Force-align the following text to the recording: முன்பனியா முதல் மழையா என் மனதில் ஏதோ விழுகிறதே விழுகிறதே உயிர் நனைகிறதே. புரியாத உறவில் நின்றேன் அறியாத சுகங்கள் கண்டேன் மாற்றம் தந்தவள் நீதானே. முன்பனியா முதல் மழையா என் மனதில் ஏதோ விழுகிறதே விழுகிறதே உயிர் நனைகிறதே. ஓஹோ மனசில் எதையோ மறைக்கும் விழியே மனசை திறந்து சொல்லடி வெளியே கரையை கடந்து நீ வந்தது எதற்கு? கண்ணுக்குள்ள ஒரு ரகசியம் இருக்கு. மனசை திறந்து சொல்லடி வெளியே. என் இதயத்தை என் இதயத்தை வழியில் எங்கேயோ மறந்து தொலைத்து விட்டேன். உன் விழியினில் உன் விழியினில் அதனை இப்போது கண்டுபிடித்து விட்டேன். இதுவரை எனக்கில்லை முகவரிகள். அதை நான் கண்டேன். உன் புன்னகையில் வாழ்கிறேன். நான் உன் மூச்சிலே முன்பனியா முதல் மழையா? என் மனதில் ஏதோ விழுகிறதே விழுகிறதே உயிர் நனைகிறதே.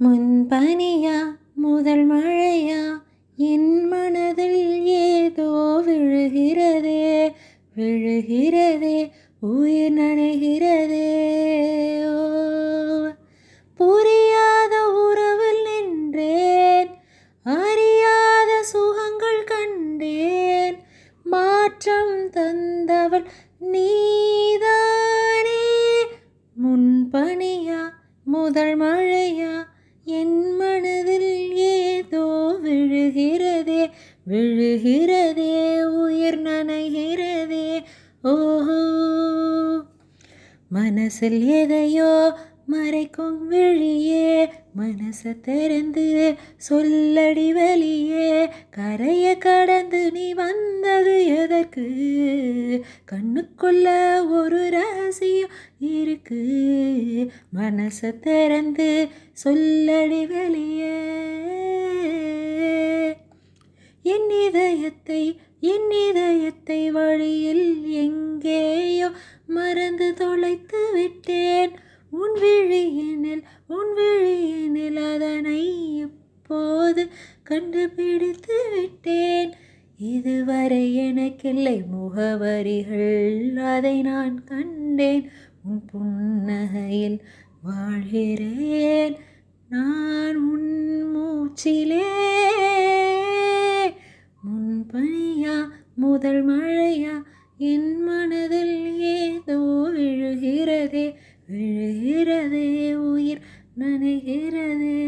முன்பனியா 0.00 1.36
முதல் 1.54 2.10
மழையா 2.10 3.02
என் 3.36 3.84
மனதில் 3.84 4.84
ஏதோ 4.84 5.82
விழுகிறதே 5.86 7.34
விழுகிறதே 7.76 9.12
உயிர் 9.40 9.92
நனைகிறதே. 9.92 11.22
புரியாத 13.74 15.04
உறவில் 15.04 15.62
நின்றேன் 15.62 16.88
அறியாத 17.42 18.62
சுகங்கள் 18.62 19.44
கண்டேன் 19.44 20.76
மாற்றம் 21.24 22.30
தந்தவள் 22.30 23.26
நீதானே. 23.58 25.66
முன்பனியா 26.62 27.92
முதல் 28.24 28.80
மழையா 28.80 29.72
என் 30.06 30.56
மனதில் 30.56 31.52
ஏதோ 31.52 32.56
விழுகிறதே 32.64 33.90
விழுகிறதே 34.30 35.82
உயிர் 35.82 36.42
நனைகிறதே. 36.42 37.82
ஓஹோ 38.22 38.80
மனசில் 40.68 41.46
எதையோ 41.46 42.36
மறைக்கும் 42.72 43.46
விழியே 43.46 44.48
மனசை 44.78 45.40
திறந்து 45.40 46.34
சொல்லடி 46.70 47.52
வெளியே 47.52 48.48
கரையை 48.70 49.38
கடந்து 49.38 50.12
நீ 50.12 50.32
வந்தது 50.32 51.26
எதற்கு? 51.26 51.86
கண்ணுக்குள்ள 53.12 53.86
ஒரு 54.28 54.70
ரகசியம் 54.70 55.50
இருக்கு. 55.78 56.53
மனசை 57.56 58.10
திறந்து 58.18 59.08
சொல்லடி 59.44 60.22
வெளியே. 60.26 60.98
என் 64.02 64.30
இதயத்தை 64.46 65.22
என் 65.72 65.90
இதயத்தை 66.08 66.90
வழியில் 66.90 67.66
எங்கேயோ 68.04 69.08
மறந்து 69.46 70.14
தொலைத்து 70.14 70.80
விட்டேன். 70.92 71.72
உன் 72.10 72.36
விழியினில் 72.40 73.44
உன் 73.66 73.92
விழியினில் 73.94 75.00
அதனை 75.12 75.62
இப்போது 76.00 77.02
கண்டுபிடித்து 77.42 78.58
விட்டேன். 78.74 79.52
இதுவரை 79.98 80.94
எனக்கில்லை 80.94 81.82
முகவரிகள். 81.92 83.54
அதை 83.54 84.02
நான் 84.02 84.44
கண்டேன். 84.44 85.28
உன் 85.64 85.82
புன்னகையில் 85.92 87.18
வாழ்கிறேன். 87.62 89.16
நான் 89.68 90.36
உன் 90.36 91.16
மூச்சிலே 91.16 92.02
முன்பனியா 94.46 95.68
முதல் 95.94 96.48
மழையா? 96.48 97.22
என் 97.58 98.02
மனதில் 98.02 99.00
ஏதோ 99.00 99.58
விழுகிறதே 99.94 101.14
விழுகிறதே 101.52 102.94
உயிர் 102.94 103.40
நனைகிறதே. 103.78 105.02